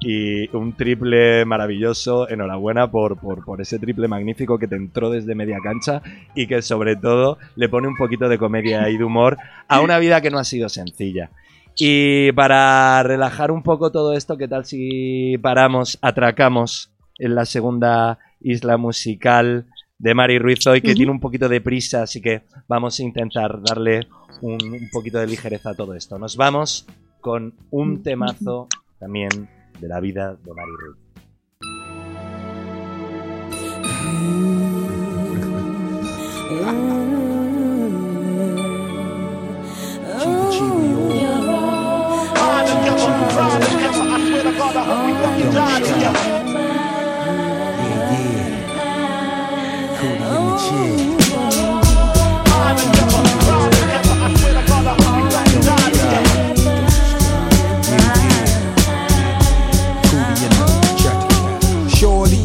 [0.00, 5.34] y un triple maravilloso, enhorabuena por, por, por ese triple magnífico que te entró desde
[5.34, 6.02] media cancha
[6.34, 9.36] y que sobre todo le pone un poquito de comedia y de humor
[9.68, 11.30] a una vida que no ha sido sencilla.
[11.78, 18.18] Y para relajar un poco todo esto, ¿qué tal si paramos, atracamos en la segunda
[18.40, 19.66] isla musical
[19.98, 23.60] de Mari Ruiz hoy, que tiene un poquito de prisa, así que vamos a intentar
[23.62, 24.06] darle
[24.40, 26.18] un, un poquito de ligereza a todo esto.
[26.18, 26.86] Nos vamos
[27.20, 31.06] con un temazo también de la vida de Mari Ruiz.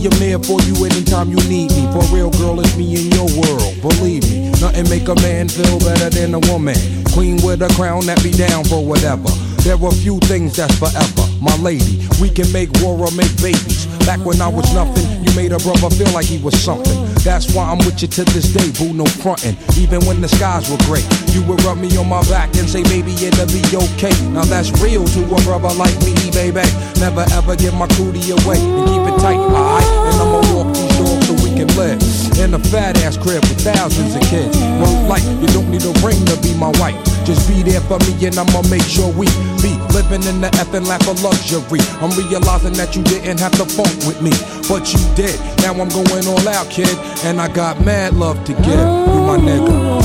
[0.03, 1.85] I'm there for you anytime you need me.
[1.93, 3.79] For real, girl, it's me in your world.
[3.81, 6.75] Believe me, nothing make a man feel better than a woman.
[7.13, 9.29] Queen with a crown that be down for whatever.
[9.61, 11.29] There are few things that's forever.
[11.39, 13.85] My lady, we can make war or make babies.
[14.07, 17.10] Back when I was nothing, you made a brother feel like he was something.
[17.23, 19.55] That's why I'm with you to this day, boo, no frontin'.
[19.77, 22.81] Even when the skies were gray, you would rub me on my back and say,
[22.83, 24.13] baby, it'll be okay.
[24.33, 26.65] Now that's real to a brother like me, baby.
[26.97, 29.85] Never ever give my cootie away and keep it tight, alright?
[30.09, 32.01] And I'ma walk these dogs so we can live
[32.41, 34.57] in a fat ass crib with thousands of kids.
[34.81, 36.97] Word like you don't need a ring to be my wife.
[37.21, 39.29] Just be there for me and I'ma make sure we
[39.61, 41.85] be living in the effing lap of luxury.
[42.01, 44.33] I'm realizing that you didn't have to funk with me,
[44.71, 45.37] but you did.
[45.57, 48.65] Now I'm going all out, kid, and I got mad love to give.
[48.65, 50.00] You my nigga.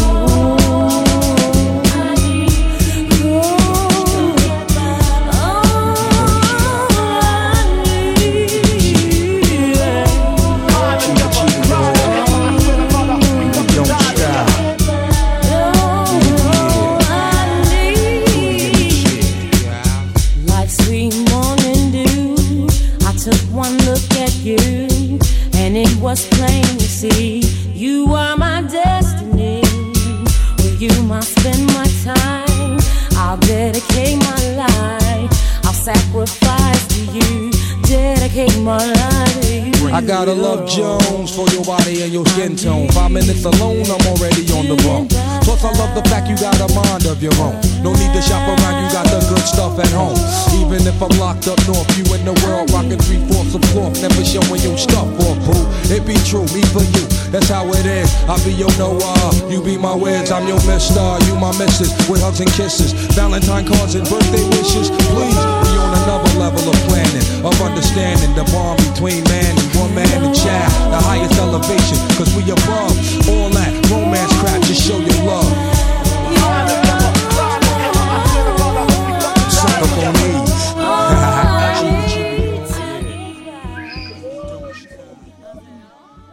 [60.87, 64.87] Mister, you my Missus, with hugs and kisses, Valentine cards and birthday wishes.
[65.11, 65.35] Please
[65.83, 70.71] on another level of planning, of understanding the bond between man and woman and child,
[70.95, 72.95] the highest elevation, cause we above
[73.27, 75.51] all that romance crap, just show your love.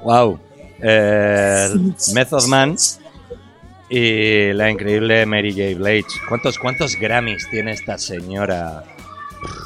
[0.04, 0.40] Wow.
[0.80, 1.70] Eh,
[2.14, 2.78] Method Man
[3.96, 5.78] y la increíble Mary J.
[5.78, 6.08] Blige.
[6.28, 8.84] ¿Cuántos, ¿Cuántos Grammys tiene esta señora?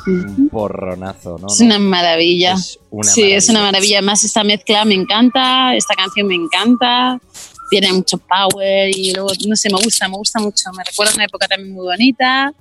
[0.08, 1.48] Un porronazo, ¿no?
[1.48, 2.54] Es una maravilla.
[2.54, 4.00] Es una sí, es una maravilla.
[4.00, 7.20] Además, esta mezcla me encanta, esta canción me encanta.
[7.70, 10.72] tiene mucho power y luego, no sé, me gusta, me gusta mucho.
[10.76, 12.52] Me recuerda una época también muy bonita.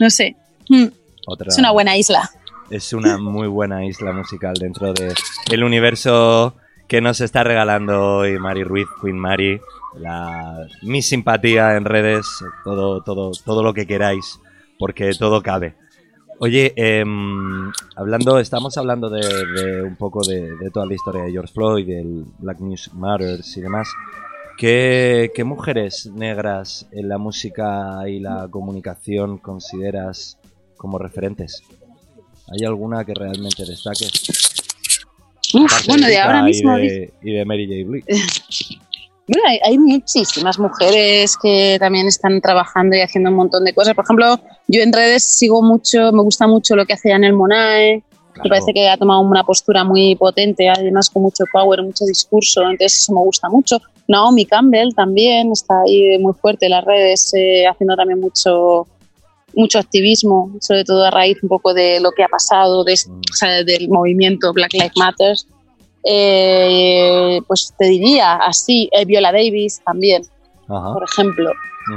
[0.00, 0.36] No sé,
[0.68, 0.86] mm,
[1.26, 2.28] Otra- es una buena isla.
[2.70, 5.14] es una muy buena isla musical dentro de
[5.50, 6.54] el universo
[6.88, 9.60] que nos está regalando hoy Mari Ruiz, Queen Mari,
[9.96, 12.26] la, mi simpatía en redes,
[12.64, 14.40] todo, todo, todo lo que queráis,
[14.78, 15.74] porque todo cabe.
[16.40, 21.32] Oye, em, hablando, estamos hablando de, de un poco de, de toda la historia de
[21.32, 23.88] George Floyd, del Black Music Matters y demás.
[24.56, 30.38] ¿Qué, qué mujeres negras en la música y la comunicación consideras
[30.76, 31.62] como referentes?
[32.50, 34.06] ¿Hay alguna que realmente destaque?
[35.54, 36.76] Uf, bueno, de ahora y mismo.
[36.76, 37.88] de, y de Mary J.
[37.88, 38.78] Blige.
[39.28, 43.94] Bueno, hay, hay muchísimas mujeres que también están trabajando y haciendo un montón de cosas.
[43.94, 47.96] Por ejemplo, yo en redes sigo mucho, me gusta mucho lo que hace Janelle Monae.
[47.96, 48.50] Me Claro.
[48.50, 52.98] parece que ha tomado una postura muy potente, además con mucho power, mucho discurso, entonces
[53.00, 53.78] eso me gusta mucho.
[54.06, 58.86] Naomi Campbell también está ahí muy fuerte en las redes, eh, haciendo también mucho,
[59.54, 63.18] mucho activismo, sobre todo a raíz un poco de lo que ha pasado, de, Mm.
[63.32, 65.34] o sea, del movimiento Black Lives Matter.
[66.04, 70.22] Eh, pues te diría así, eh, Viola Davis también,
[70.68, 70.94] Ajá.
[70.94, 71.50] por ejemplo,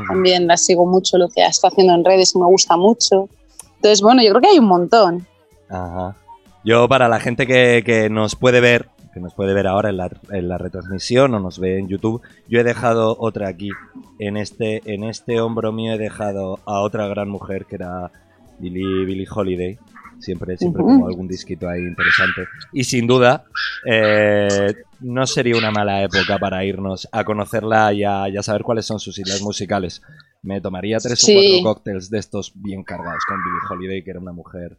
[0.08, 3.30] también la sigo mucho lo que está haciendo en redes y me gusta mucho.
[3.76, 5.28] Entonces, bueno, yo creo que hay un montón.
[5.70, 6.16] Ajá.
[6.64, 9.98] Yo, para la gente que, que nos puede ver, que nos puede ver ahora en
[9.98, 13.70] la, en la retransmisión o nos ve en YouTube, yo he dejado otra aquí.
[14.20, 18.12] En este, en este hombro mío he dejado a otra gran mujer que era
[18.60, 19.78] Billie, Billie Holiday.
[20.22, 22.44] Siempre, siempre como algún disquito ahí interesante.
[22.72, 23.44] Y sin duda,
[23.86, 28.62] eh, no sería una mala época para irnos a conocerla y a, y a saber
[28.64, 30.02] cuáles son sus islas musicales.
[30.44, 31.36] Me tomaría tres Sí.
[31.36, 34.78] o cuatro cócteles de estos bien cargados con Billie Holiday, que era una mujer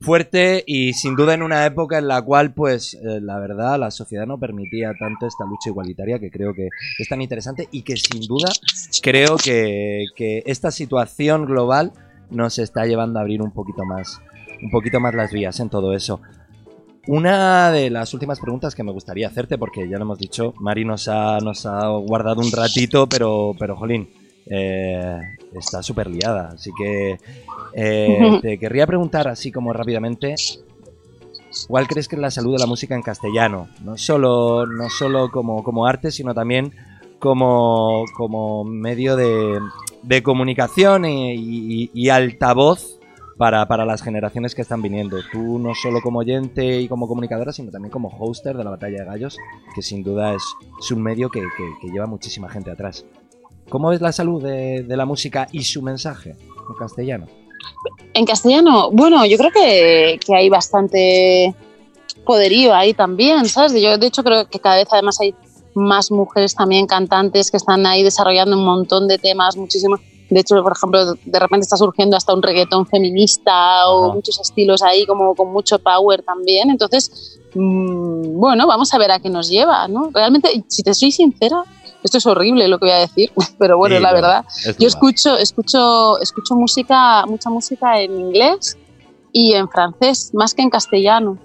[0.00, 3.90] fuerte y sin duda en una época en la cual, pues, eh, la verdad, la
[3.90, 7.96] sociedad no permitía tanto esta lucha igualitaria que creo que es tan interesante y que
[7.96, 8.48] sin duda
[9.02, 11.92] creo que, que esta situación global
[12.30, 14.20] nos está llevando a abrir un poquito más,
[14.62, 16.20] un poquito más las vías en todo eso.
[17.06, 20.84] Una de las últimas preguntas que me gustaría hacerte, porque ya lo hemos dicho, Mari
[20.84, 24.10] nos ha, nos ha guardado un ratito, pero, pero jolín,
[24.46, 25.18] eh,
[25.54, 26.50] está súper liada.
[26.54, 27.16] Así que
[27.74, 30.34] eh, te querría preguntar así como rápidamente,
[31.66, 33.68] ¿cuál crees que es la salud de la música en castellano?
[33.84, 36.74] No solo, no solo como, como arte, sino también
[37.18, 39.58] como, como medio de,
[40.02, 42.97] de comunicación y, y- y altavoz
[43.38, 45.18] para, para las generaciones que están viniendo.
[45.32, 48.98] Tú no solo como oyente y como comunicadora, sino también como hoster de la Batalla
[48.98, 49.38] de Gallos,
[49.74, 50.42] que sin duda es,
[50.90, 53.06] un medio que, que- lleva muchísima gente atrás.
[53.70, 57.26] ¿Cómo es la salud de, de la música y su mensaje en castellano?
[58.14, 61.54] En castellano, bueno, yo creo que, que hay bastante
[62.24, 63.72] poderío ahí también, ¿sabes?
[63.80, 65.34] Yo, de hecho, creo que cada vez además hay
[65.74, 70.00] más mujeres también cantantes que están ahí desarrollando un montón de temas, muchísimos.
[70.30, 74.82] De hecho, por ejemplo, de repente está surgiendo hasta un reggaetón feminista o muchos estilos
[74.82, 76.70] ahí como con mucho power también.
[76.70, 80.10] Entonces, mm, bueno, vamos a ver a qué nos lleva, ¿no?
[80.12, 81.62] Realmente, si te soy sincera,
[82.02, 84.44] esto es horrible lo que voy a decir, pero bueno, Sí, la verdad.
[84.64, 88.76] Es Yo escucho, escucho, escucho música, mucha música en inglés
[89.32, 91.38] y en francés, más que en castellano.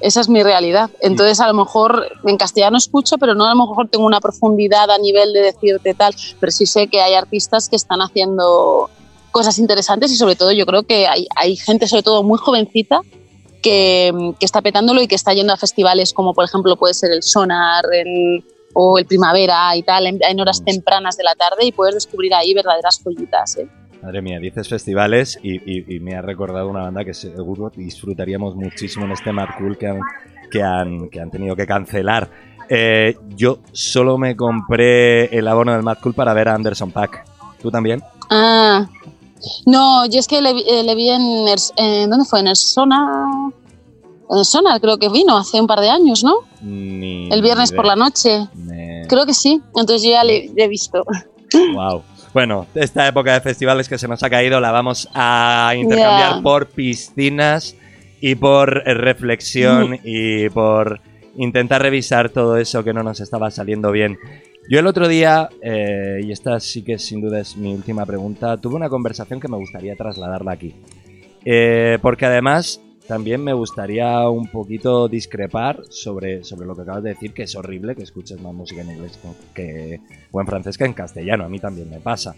[0.00, 0.90] Esa es mi realidad.
[1.00, 4.90] Entonces, a lo mejor en castellano escucho, pero no a lo mejor tengo una profundidad
[4.90, 8.88] a nivel de decirte tal, pero sí sé que hay artistas que están haciendo
[9.30, 13.00] cosas interesantes y sobre todo yo creo que hay, hay gente, sobre todo muy jovencita,
[13.62, 17.10] que, que está petándolo y que está yendo a festivales como por ejemplo puede ser
[17.12, 20.64] el Sonar el- o el Primavera y tal, en, en horas Mm.
[20.64, 23.58] tempranas de la tarde y puedes descubrir ahí verdaderas joyitas.
[23.58, 23.66] ¿eh?
[24.02, 28.56] Madre mía, dices festivales y, y- y me ha recordado una banda que seguro disfrutaríamos
[28.56, 30.00] muchísimo en este Mad Cool que han,
[30.50, 32.30] que han, que han tenido que cancelar.
[32.68, 37.24] Eh, yo solo me compré el abono del Mad Cool para ver a Anderson Pack.
[37.60, 38.00] ¿Tú también?
[38.30, 38.88] Ah,
[39.66, 41.22] no, yo es que le, vi- eh, le vi en,
[41.76, 42.40] en- ¿dónde fue?
[42.40, 43.26] En el Sonar,
[44.30, 46.36] en el Sonar creo que vino hace un par de años, ¿no?
[46.62, 48.46] Ni El viernes por la noche.
[48.54, 51.04] Me- Creo que sí, entonces yo ya le, le he visto.
[51.74, 52.02] Wow.
[52.32, 56.68] Bueno, esta época de festivales que se nos ha caído la vamos a intercambiar por
[56.68, 57.76] piscinas
[58.20, 61.00] y por reflexión y por
[61.36, 64.18] intentar revisar todo eso que no nos estaba saliendo bien.
[64.68, 68.56] Yo el otro día, eh, y esta sí que sin duda es mi última pregunta,
[68.56, 70.76] tuve una conversación que me gustaría trasladarla aquí.
[71.44, 77.10] Eh, porque además también me gustaría un poquito discrepar sobre, sobre lo que acabas de
[77.10, 79.18] decir, que es horrible que escuches más música en inglés
[79.54, 81.44] que, o en francés que en castellano.
[81.44, 82.34] A mí también me pasa.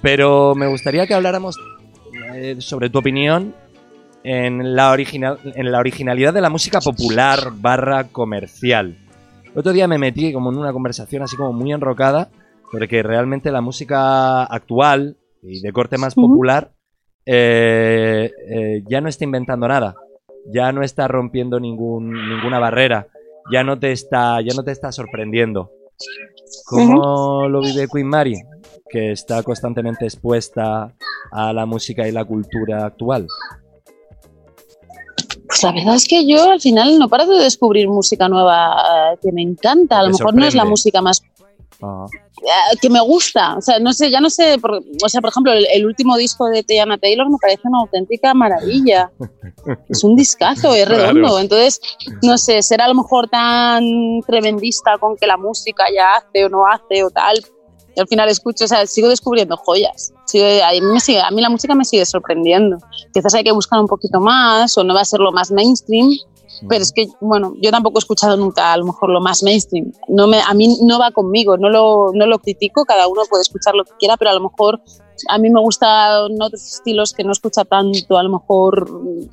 [0.00, 1.56] Pero me gustaría que habláramos
[2.34, 3.54] eh, sobre tu opinión
[4.22, 8.96] en la, original, en la originalidad de la música popular barra comercial.
[9.44, 12.30] El otro día me metí como en una conversación así como muy enrocada,
[12.70, 16.72] porque realmente la música actual y de corte más popular
[17.26, 19.94] eh, eh, ya no está inventando nada,
[20.46, 23.08] ya no está rompiendo ningún, ninguna barrera,
[23.52, 25.70] ya no te está, ya no te está sorprendiendo.
[26.66, 28.34] ¿Cómo lo vive Queen Mary?
[28.88, 30.94] Que está constantemente expuesta
[31.30, 33.26] a la música y la cultura actual.
[35.46, 39.18] Pues la verdad es que yo al final no paro de descubrir música nueva eh,
[39.20, 39.98] que me encanta.
[39.98, 41.22] A lo mejor no es la música más
[41.82, 43.56] Ah, eh, que me gusta.
[43.56, 44.58] O sea, no sé, ya no sé.
[44.58, 47.78] por- o sea, por ejemplo, el, el último disco de Tiana Taylor me parece una
[47.80, 49.10] auténtica maravilla.
[49.90, 51.02] Es un discazo, es Claro.
[51.12, 51.38] redondo.
[51.38, 51.80] Entonces,
[52.22, 53.82] no sé, será a lo mejor tan
[54.26, 57.38] tremendista con que la música ya hace o no hace o tal.
[57.94, 60.12] Y al final escucho, o sea, sigo descubriendo joyas.
[60.26, 62.78] Sigo- a, mí me sigue- a mí la música me sigue sorprendiendo.
[63.12, 66.08] Quizás hay que buscar un poquito más o no va a ser lo más mainstream,
[66.68, 69.92] pero es que, bueno, yo tampoco he escuchado nunca a lo mejor lo más mainstream.
[70.08, 73.42] No me, a mí no va conmigo, no lo, no lo critico, cada uno puede
[73.42, 74.80] escuchar lo que quiera, pero a lo mejor
[75.28, 79.26] a mí me gustan otros estilos que no escucha tanto, a lo mejor, mm,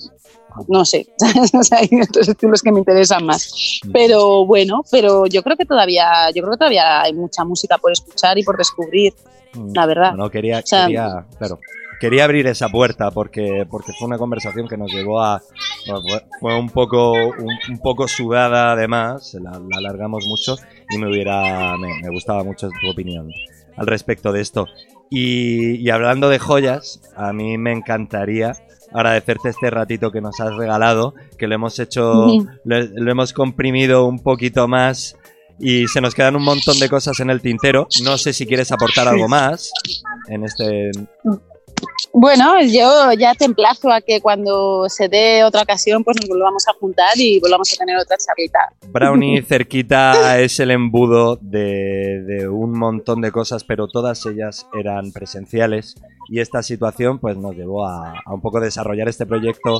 [0.69, 1.07] no sé,
[1.71, 3.79] hay otros estilos que me interesan más.
[3.93, 7.91] Pero bueno, pero yo creo que todavía, yo creo que todavía hay mucha música por
[7.91, 9.13] escuchar y por descubrir,
[9.53, 9.71] Mm.
[9.73, 10.13] la verdad.
[10.13, 11.57] No, quería, sea- quería, claro,
[11.99, 15.41] quería abrir esa puerta porque, porque fue una conversación que nos llevó a.
[15.87, 20.55] bueno, fue, fue un poco un, un poco sudada además, la, la alargamos mucho
[20.89, 21.77] y me hubiera.
[21.77, 23.29] Me, me gustaba mucho tu opinión
[23.75, 24.67] al respecto de esto.
[25.09, 28.53] Y, y hablando de joyas, a mí me encantaría
[28.93, 32.27] agradecerte este ratito que nos has regalado, que lo hemos hecho,
[32.63, 35.17] lo hemos comprimido un poquito más
[35.59, 37.87] y se nos quedan un montón de cosas en el tintero.
[38.03, 39.71] No sé si quieres aportar algo más
[40.27, 40.91] en este.
[42.13, 46.67] Bueno, yo ya te emplazo a que cuando se dé otra ocasión, pues nos volvamos
[46.67, 48.59] a juntar y volvamos a tener otra charlita.
[48.87, 55.11] Brownie cerquita es el embudo de, de un montón de cosas, pero todas ellas eran
[55.11, 55.95] presenciales.
[56.29, 59.79] Y esta situación pues nos llevó a, a un poco desarrollar este proyecto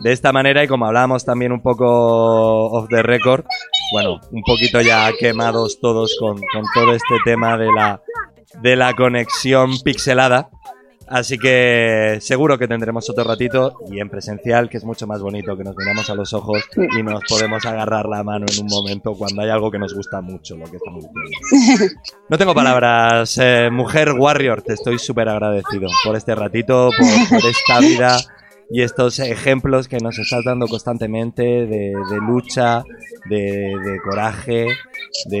[0.00, 3.44] de esta manera y como hablábamos también un poco off the record,
[3.92, 8.02] bueno, un poquito ya quemados todos con, con todo este tema de la,
[8.60, 10.50] de la conexión pixelada.
[11.08, 15.56] Así que seguro que tendremos otro ratito y en presencial, que es mucho más bonito,
[15.56, 16.62] que nos miramos a los ojos
[16.98, 20.20] y nos podemos agarrar la mano en un momento cuando hay algo que nos gusta
[20.20, 21.94] mucho, lo que estamos diciendo.
[22.28, 23.38] No tengo palabras.
[23.40, 28.18] eh, mujer Warrior, te estoy súper agradecido por este ratito, por, por esta vida
[28.68, 32.82] y estos ejemplos que nos estás dando constantemente de, de lucha,
[33.30, 34.66] de, de coraje,
[35.26, 35.40] de,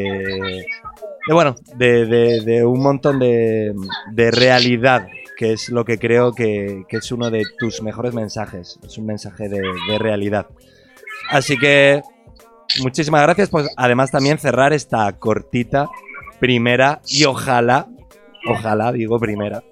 [1.26, 3.74] de, bueno, de, de- de un montón de,
[4.12, 8.78] de realidad, que es lo que creo que, que es uno de tus mejores mensajes.
[8.84, 10.46] Es un mensaje de, de realidad.
[11.30, 12.02] Así que
[12.82, 13.50] muchísimas gracias.
[13.50, 15.88] Pues además también cerrar esta cortita
[16.40, 17.86] primera y ojalá,
[18.48, 19.62] ojalá, digo primera,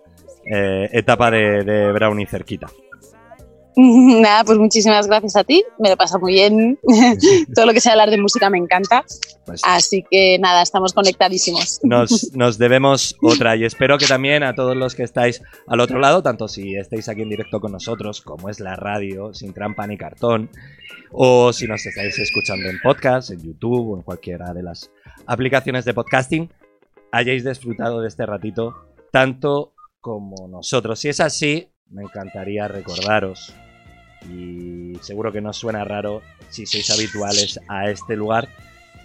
[0.45, 2.69] eh, etapa de, de Brownie cerquita.
[4.23, 6.79] Nada, pues muchísimas gracias a ti, me lo pasa muy bien.
[7.55, 9.05] Todo lo que sea hablar de música me encanta.
[9.45, 11.81] Pues Así que nada, estamos conectadísimos.
[11.83, 15.99] nos, nos debemos otra y espero que también a todos los que estáis al otro
[15.99, 19.87] lado, tanto si estáis aquí en directo con nosotros, como es la radio, sin trampa
[19.87, 20.51] ni cartón,
[21.11, 24.91] o si nos estáis escuchando en podcast, en YouTube o en cualquiera de las
[25.27, 26.51] aplicaciones de podcasting,
[27.13, 28.75] hayáis disfrutado de este ratito
[29.13, 30.99] tanto como nosotros.
[30.99, 33.55] Si es así, me encantaría recordaros,
[34.29, 38.49] y seguro que no suena raro si sois habituales a este lugar,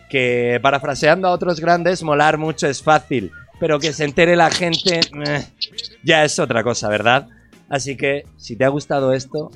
[0.10, 5.00] que parafraseando a otros grandes, molar mucho es fácil, pero que se entere la gente
[5.00, 5.46] eh,
[6.04, 7.28] ya es otra cosa, ¿verdad?
[7.70, 9.52] Así que, si te ha gustado esto,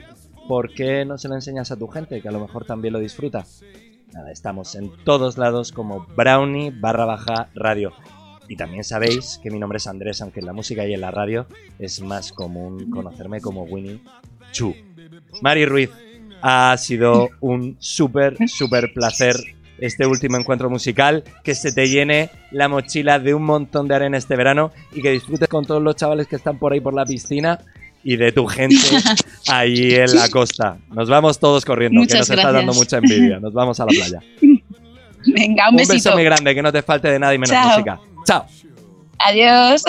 [0.48, 3.00] ¿por qué no se lo enseñas a tu gente, que a lo mejor también lo
[3.00, 3.46] disfruta?
[4.14, 7.94] Nada, estamos en todos lados como Brownie barra baja radio.
[8.48, 11.10] Y también sabéis que mi nombre es Andrés, aunque en la música y en la
[11.10, 11.48] radio
[11.80, 14.02] es más común conocerme como Winnie
[14.52, 14.76] Chu.
[15.42, 15.90] Mari Ruiz,
[16.42, 19.36] ha sido un súper, súper placer
[19.80, 24.18] este último encuentro musical, que se te llene la mochila de un montón de arena
[24.18, 27.06] este verano y que disfrutes con todos los chavales que están por ahí por la
[27.06, 27.60] piscina
[28.04, 28.76] y de tu gente
[29.48, 30.78] ahí en la costa.
[30.94, 32.54] Nos vamos todos corriendo, que nos está gracias.
[32.54, 33.40] dando mucha envidia.
[33.40, 34.20] Nos vamos a la playa.
[35.26, 35.94] Venga, un, Un besito.
[35.96, 37.70] beso muy grande, que no te falte de nada y menos Chao.
[37.70, 38.00] música.
[38.26, 38.46] Chao.
[39.20, 39.84] Adiós.